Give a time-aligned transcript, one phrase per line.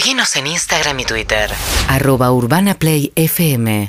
[0.00, 1.50] Seguinos en Instagram y Twitter.
[1.90, 3.84] arroba urbanaplayfm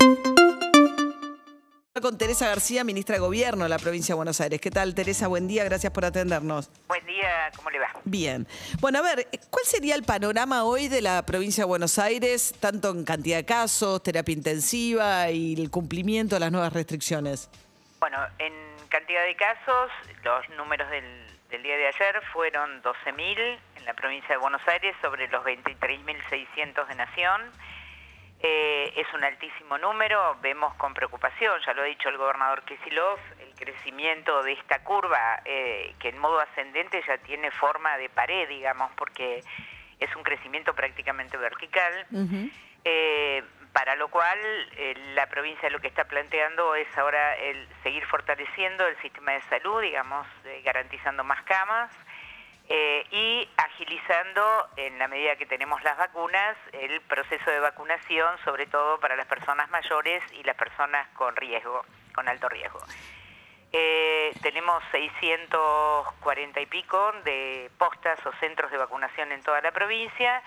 [2.02, 4.60] Con Teresa García, ministra de Gobierno de la provincia de Buenos Aires.
[4.60, 5.26] ¿Qué tal, Teresa?
[5.28, 6.68] Buen día, gracias por atendernos.
[6.86, 7.88] Buen día, ¿cómo le va?
[8.04, 8.46] Bien.
[8.80, 12.90] Bueno, a ver, ¿cuál sería el panorama hoy de la provincia de Buenos Aires, tanto
[12.90, 17.48] en cantidad de casos, terapia intensiva y el cumplimiento de las nuevas restricciones?
[18.00, 18.52] Bueno, en
[18.90, 19.90] cantidad de casos,
[20.24, 24.96] los números del, del día de ayer fueron 12.000 en la provincia de Buenos Aires
[25.02, 27.42] sobre los 23.600 de Nación.
[28.40, 33.18] Eh, es un altísimo número, vemos con preocupación, ya lo ha dicho el gobernador Kisilov,
[33.38, 38.48] el crecimiento de esta curva, eh, que en modo ascendente ya tiene forma de pared,
[38.48, 39.44] digamos, porque
[40.00, 42.06] es un crecimiento prácticamente vertical.
[42.82, 44.38] Eh, para lo cual
[44.76, 49.42] eh, la provincia lo que está planteando es ahora el seguir fortaleciendo el sistema de
[49.42, 51.90] salud, digamos, eh, garantizando más camas
[52.68, 58.66] eh, y agilizando en la medida que tenemos las vacunas el proceso de vacunación, sobre
[58.66, 62.80] todo para las personas mayores y las personas con riesgo, con alto riesgo.
[64.42, 70.42] Tenemos 640 y pico de postas o centros de vacunación en toda la provincia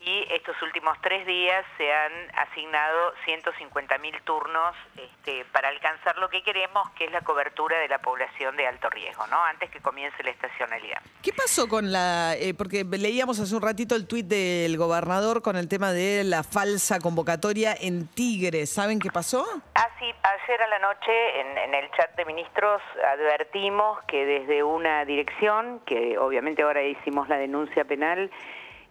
[0.00, 6.42] y estos últimos tres días se han asignado 150.000 turnos este, para alcanzar lo que
[6.42, 9.42] queremos, que es la cobertura de la población de alto riesgo, ¿no?
[9.44, 11.02] Antes que comience la estacionalidad.
[11.22, 12.34] ¿Qué pasó con la.?
[12.36, 16.42] eh, porque leíamos hace un ratito el tuit del gobernador con el tema de la
[16.42, 18.66] falsa convocatoria en Tigre.
[18.66, 19.44] ¿Saben qué pasó?
[19.74, 22.80] Ah, sí, ayer a la noche en, en el chat de ministros
[23.12, 28.30] advertimos que desde una dirección, que obviamente ahora hicimos la denuncia penal,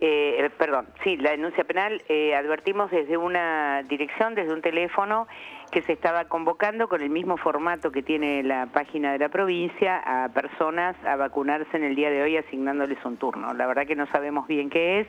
[0.02, 5.28] eh, eh, perdón, sí, la denuncia penal, eh, advertimos desde una dirección, desde un teléfono,
[5.72, 9.98] que se estaba convocando con el mismo formato que tiene la página de la provincia
[9.98, 13.54] a personas a vacunarse en el día de hoy asignándoles un turno.
[13.54, 15.08] La verdad que no sabemos bien qué es,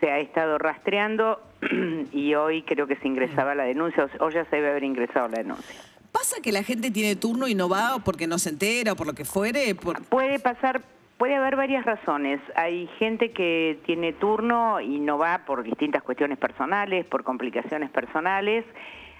[0.00, 1.40] se ha estado rastreando
[2.12, 5.38] y hoy creo que se ingresaba la denuncia, o ya se debe haber ingresado la
[5.38, 5.76] denuncia.
[6.12, 9.06] ¿Pasa que la gente tiene turno y no va porque no se entera o por
[9.06, 9.74] lo que fuere?
[9.74, 10.02] Por...
[10.04, 10.82] Puede pasar,
[11.20, 12.40] puede haber varias razones.
[12.56, 18.64] Hay gente que tiene turno y no va por distintas cuestiones personales, por complicaciones personales.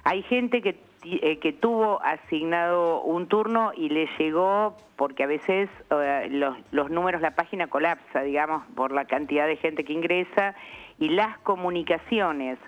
[0.05, 5.69] Hay gente que, eh, que tuvo asignado un turno y le llegó porque a veces
[5.91, 10.55] eh, los, los números, la página colapsa, digamos, por la cantidad de gente que ingresa
[10.99, 12.59] y las comunicaciones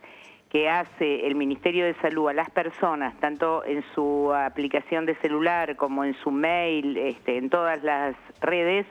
[0.51, 5.77] que hace el Ministerio de Salud a las personas, tanto en su aplicación de celular
[5.77, 8.85] como en su mail, este, en todas las redes,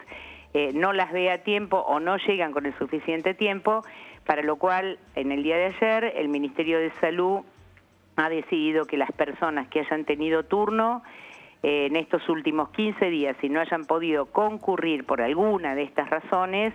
[0.53, 3.83] eh, no las ve a tiempo o no llegan con el suficiente tiempo,
[4.25, 7.41] para lo cual en el día de ayer el Ministerio de Salud
[8.17, 11.03] ha decidido que las personas que hayan tenido turno
[11.63, 16.09] eh, en estos últimos 15 días y no hayan podido concurrir por alguna de estas
[16.09, 16.73] razones,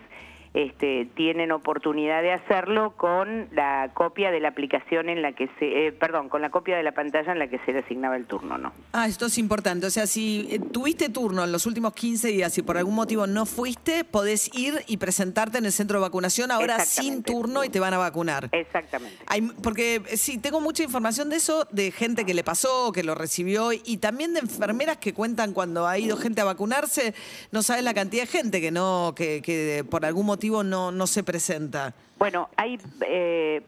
[0.57, 5.89] este, tienen oportunidad de hacerlo con la copia de la aplicación en la que se,
[5.89, 8.25] eh, perdón, con la copia de la pantalla en la que se le asignaba el
[8.25, 8.73] turno, ¿no?
[8.95, 9.87] Ah, esto es importante.
[9.87, 13.27] O sea, si eh, tuviste turno en los últimos 15 días y por algún motivo
[13.27, 17.69] no fuiste, podés ir y presentarte en el centro de vacunación ahora sin turno y
[17.69, 18.49] te van a vacunar.
[18.53, 19.19] Exactamente.
[19.27, 23.05] Hay, porque eh, sí, tengo mucha información de eso, de gente que le pasó, que
[23.05, 27.13] lo recibió, y también de enfermeras que cuentan cuando ha ido gente a vacunarse,
[27.53, 31.07] no saben la cantidad de gente que no, que, que por algún motivo no, no
[31.07, 31.95] se presenta.
[32.19, 33.63] Bueno, hay, eh,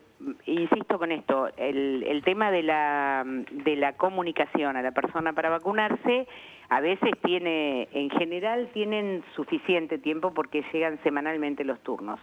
[0.47, 5.51] insisto con esto, el, el tema de la, de la comunicación a la persona para
[5.51, 6.27] vacunarse,
[6.71, 12.21] a veces tiene, en general tienen suficiente tiempo porque llegan semanalmente los turnos.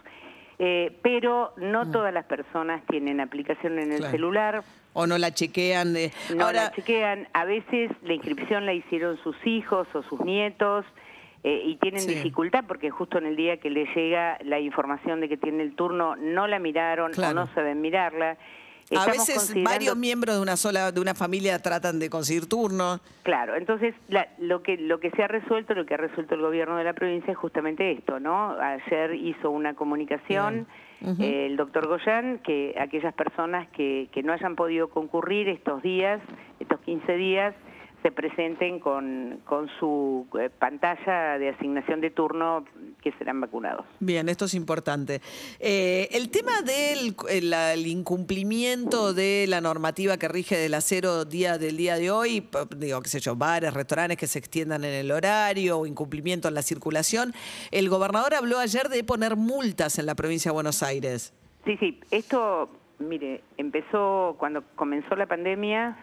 [0.58, 4.10] Eh, pero no todas las personas tienen aplicación en el Claro.
[4.12, 4.62] celular,
[4.94, 5.92] O no la chequean.
[5.92, 7.28] de- no Ahora, la chequean.
[7.34, 10.86] A veces la inscripción la hicieron sus hijos o sus nietos
[11.44, 12.14] eh, y tienen Sí.
[12.14, 15.74] dificultad porque justo en el día que les llega la información de que tiene el
[15.76, 17.30] turno no la miraron Claro.
[17.42, 18.36] o no saben mirarla.
[18.96, 23.00] a veces considerando- varios miembros de una sola, de una familia tratan de conseguir turno.
[23.24, 26.40] Claro, entonces la- lo que lo que se ha resuelto, lo que ha resuelto el
[26.40, 28.52] gobierno de la provincia es justamente esto, ¿no?
[28.60, 30.68] Ayer hizo una comunicación
[31.20, 36.20] eh, el doctor Goyan que aquellas personas que, que no hayan podido concurrir estos días,
[36.60, 37.54] estos 15 días,
[38.06, 42.64] se presenten con, con su eh, pantalla de asignación de turno
[43.02, 43.84] que serán vacunados.
[43.98, 45.20] Bien, esto es importante.
[45.58, 51.58] Eh, el tema del el, el incumplimiento de la normativa que rige del acero día
[51.58, 55.10] del día de hoy, digo, qué sé yo, bares, restaurantes que se extiendan en el
[55.10, 57.34] horario o incumplimiento en la circulación,
[57.72, 61.34] el gobernador habló ayer de poner multas en la provincia de Buenos Aires.
[61.64, 62.70] Sí, sí, esto,
[63.00, 65.98] mire, empezó cuando comenzó la pandemia,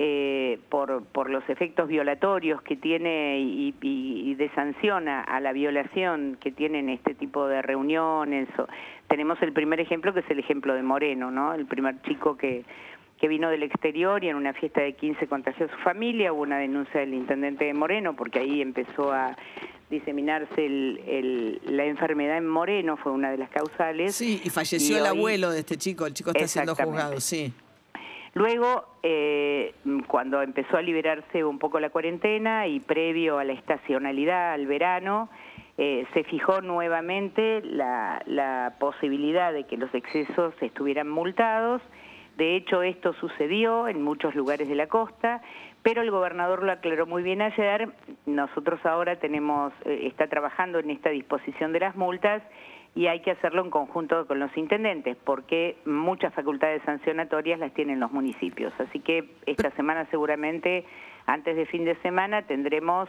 [0.00, 6.38] eh, por, por los efectos violatorios que tiene y, y, de sanción a, la violación
[6.40, 8.48] que tienen este tipo de reuniones.
[9.08, 11.52] tenemos el primer ejemplo que es el ejemplo de Moreno, ¿no?
[11.52, 12.64] El primer chico que,
[13.18, 16.32] que vino del exterior y en una fiesta de 15 contagió a su familia.
[16.32, 19.36] Hubo una denuncia del intendente de Moreno porque ahí empezó a
[19.90, 24.14] diseminarse el, la enfermedad en Moreno, fue una de las causales.
[24.14, 27.52] Sí, y falleció el abuelo de este chico, el chico está siendo juzgado, sí.
[28.38, 29.74] Luego, eh,
[30.06, 35.28] cuando empezó a liberarse un poco la cuarentena y previo a la estacionalidad, al verano,
[35.76, 41.82] eh, se fijó nuevamente la, la posibilidad de que los excesos estuvieran multados.
[42.36, 45.42] De hecho, esto sucedió en muchos lugares de la costa,
[45.82, 47.88] pero el gobernador lo aclaró muy bien ayer.
[48.24, 52.44] Nosotros ahora tenemos, eh, está trabajando en esta disposición de las multas
[52.98, 58.00] y hay que hacerlo en conjunto con los intendentes, porque muchas facultades sancionatorias las tienen
[58.00, 58.72] los municipios.
[58.80, 60.84] Así que esta semana seguramente,
[61.24, 63.08] antes de fin de semana, tendremos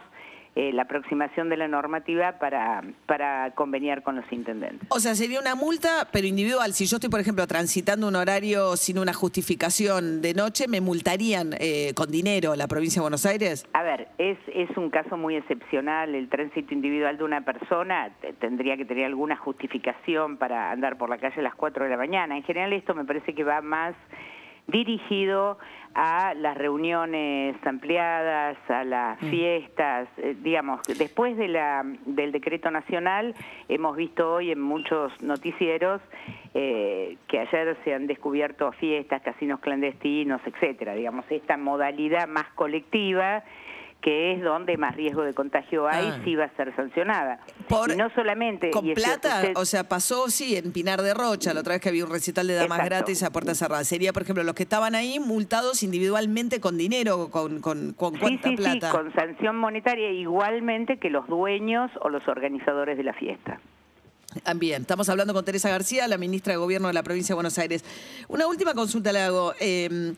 [0.56, 4.88] eh, la aproximación de la normativa para, para conveniar con los intendentes.
[4.90, 6.72] O sea, sería una multa, pero individual.
[6.72, 11.54] Si yo estoy, por ejemplo, transitando un horario sin una justificación de noche, ¿me multarían
[11.60, 13.64] eh, con dinero la provincia de Buenos Aires?
[13.74, 16.14] A ver, es, es un caso muy excepcional.
[16.14, 18.10] El tránsito individual de una persona
[18.40, 21.96] tendría que tener alguna justificación para andar por la calle a las 4 de la
[21.96, 22.36] mañana.
[22.36, 23.94] En general esto me parece que va más
[24.66, 25.58] dirigido
[25.94, 29.30] a las reuniones ampliadas, a las mm.
[29.30, 33.34] fiestas, eh, digamos, después de la, del decreto nacional
[33.68, 36.00] hemos visto hoy en muchos noticieros
[36.54, 43.42] eh, que ayer se han descubierto fiestas, casinos clandestinos, etcétera, digamos, esta modalidad más colectiva
[44.00, 46.20] que es donde más riesgo de contagio hay, ah.
[46.24, 47.40] sí va a ser sancionada.
[47.68, 48.70] y no solamente...
[48.70, 49.52] ¿Con plata?
[49.56, 52.46] O sea, pasó, sí, en Pinar de Rocha, la otra vez que había un recital
[52.46, 53.84] de damas gratis a puerta cerrada.
[53.84, 58.48] Sería, por ejemplo, los que estaban ahí multados individualmente con dinero, con, con, con cuánta
[58.48, 58.90] sí, plata.
[58.90, 63.60] Sí, con sanción monetaria igualmente que los dueños o los organizadores de la fiesta.
[64.56, 67.58] Bien, estamos hablando con Teresa García, la ministra de Gobierno de la provincia de Buenos
[67.58, 67.84] Aires.
[68.28, 69.54] Una última consulta le hago.
[69.58, 70.14] Eh,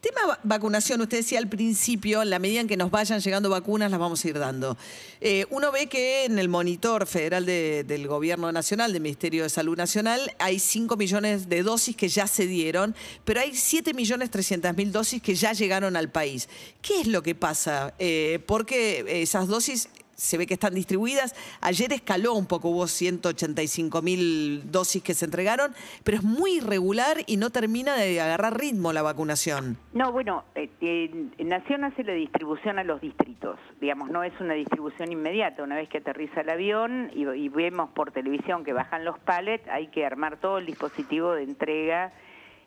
[0.00, 3.90] Tema vacunación, usted decía al principio, en la medida en que nos vayan llegando vacunas,
[3.90, 4.76] las vamos a ir dando.
[5.20, 9.76] Eh, uno ve que en el monitor federal del Gobierno Nacional, del Ministerio de Salud
[9.76, 14.76] Nacional, hay 5 millones de dosis que ya se dieron, pero hay 7 millones 300
[14.76, 16.48] mil dosis que ya llegaron al país.
[16.80, 17.92] ¿Qué es lo que pasa?
[17.98, 21.34] Eh, porque esas dosis se ve que están distribuidas.
[21.60, 25.72] Ayer escaló un poco, hubo 185 mil dosis que se entregaron,
[26.02, 29.78] pero es muy irregular y no termina de agarrar ritmo la vacunación.
[29.92, 35.12] No, bueno, eh, Nación hace la distribución a los distritos, digamos, no es una distribución
[35.12, 35.62] inmediata.
[35.62, 39.68] Una vez que aterriza el avión y, y vemos por televisión que bajan los pallets,
[39.68, 42.12] hay que armar todo el dispositivo de entrega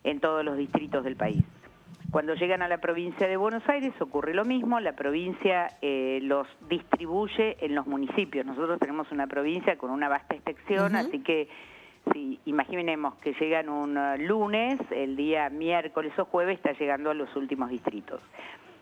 [0.03, 1.43] en todos los distritos del país.
[2.11, 6.45] Cuando llegan a la provincia de Buenos Aires ocurre lo mismo, la provincia eh, los
[6.67, 8.45] distribuye en los municipios.
[8.45, 11.47] Nosotros tenemos una provincia con una vasta extensión, así que
[12.11, 17.13] si imaginemos que llegan un uh, lunes, el día miércoles o jueves está llegando a
[17.13, 18.19] los últimos distritos.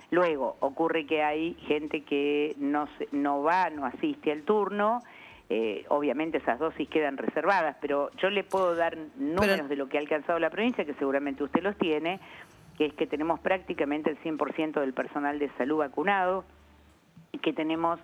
[0.09, 5.03] Luego ocurre que hay gente que no, no va, no asiste al turno,
[5.51, 9.97] eh, obviamente esas dosis quedan reservadas, pero yo le puedo dar números de lo que
[9.97, 12.19] ha alcanzado la provincia, que seguramente usted los tiene,
[12.79, 16.45] que es que tenemos prácticamente el 100% del personal de salud vacunado
[17.41, 17.99] que tenemos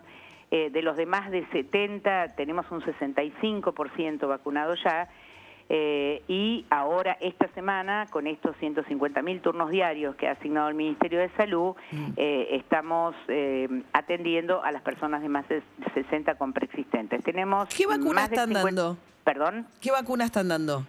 [0.52, 5.10] eh, de los demás de 70, tenemos un 65% vacunado ya.
[5.68, 11.20] Eh, y ahora, esta semana, con estos 150.000 turnos diarios que ha asignado el Ministerio
[11.20, 12.12] de Salud, mm.
[12.18, 13.16] eh, estamos
[13.94, 15.64] atendiendo a las personas de más de
[15.94, 17.24] 60 con preexistentes.
[17.24, 18.98] Tenemos ¿Qué vacunas están dando?
[19.24, 19.66] ¿Perdón?
[19.82, 20.86] ¿Qué vacunas están dando?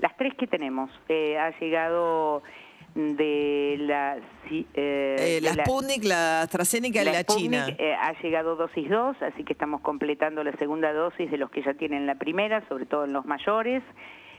[0.00, 0.90] Las tres que tenemos.
[1.38, 2.42] ha llegado
[2.94, 4.18] de la...
[4.50, 7.66] Eh, la, Sputnik, la AstraZeneca y la, China.
[7.78, 11.62] Eh, ha llegado dosis 2, así que estamos completando la segunda dosis de los que
[11.62, 13.82] ya tienen la primera, sobre todo en los mayores,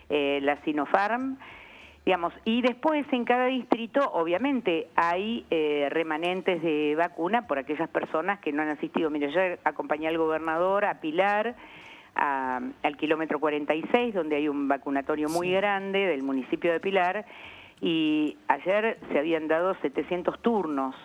[0.10, 1.38] eh, la Sinopharm.
[2.06, 8.40] Digamos, y después en cada distrito, obviamente, hay eh, remanentes de vacuna por aquellas personas
[8.40, 9.10] que no han asistido.
[9.10, 11.56] Mira, yo acompañé al gobernador a Pilar,
[12.14, 17.26] al kilómetro 46, donde hay un vacunatorio muy grande del municipio de Pilar,
[17.86, 20.96] y ayer se habían dado 700 turnos.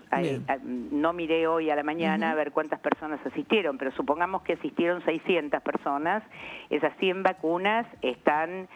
[0.64, 5.04] No miré hoy a la mañana a ver cuántas personas asistieron, pero supongamos que asistieron
[5.04, 6.22] 600 personas.
[6.70, 8.68] Esas 100 vacunas están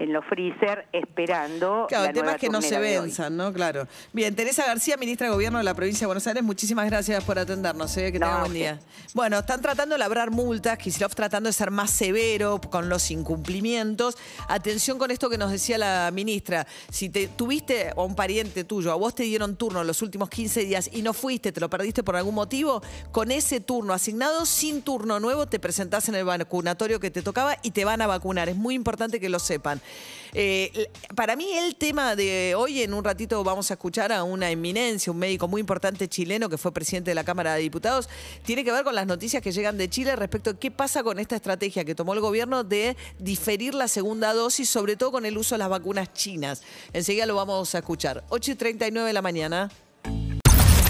[0.00, 1.84] en los freezer esperando.
[1.88, 3.52] Claro, la el tema es que no se venzan, ¿no?
[3.52, 3.86] Claro.
[4.14, 7.38] Bien, Teresa García, ministra de Gobierno de la provincia de Buenos Aires, muchísimas gracias por
[7.38, 7.94] atendernos.
[7.98, 8.10] ¿eh?
[8.10, 8.58] Que No, tenga buen sí.
[8.58, 8.80] día.
[9.12, 14.16] Bueno, están tratando de labrar multas, Kicillof tratando de ser más severo con los incumplimientos.
[14.48, 16.66] Atención con esto que nos decía la ministra.
[16.90, 20.64] Si te tuviste a un pariente tuyo, a vos te dieron turno los últimos 15
[20.64, 24.80] días y no fuiste, te lo perdiste por algún motivo, con ese turno asignado, sin
[24.80, 28.48] turno nuevo, te presentás en el vacunatorio que te tocaba y te van a vacunar.
[28.48, 29.82] Es muy importante que lo sepan.
[30.32, 34.50] Eh, para mí el tema de hoy, en un ratito vamos a escuchar a una
[34.50, 38.08] eminencia, un médico muy importante chileno que fue presidente de la Cámara de Diputados,
[38.44, 41.18] tiene que ver con las noticias que llegan de Chile respecto a qué pasa con
[41.18, 45.36] esta estrategia que tomó el gobierno de diferir la segunda dosis, sobre todo con el
[45.36, 46.62] uso de las vacunas chinas.
[46.92, 48.24] Enseguida lo vamos a escuchar.
[48.28, 49.70] 8 y 39 de la mañana.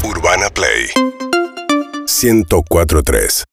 [0.02, 0.88] Urbana Play
[2.06, 3.49] 1043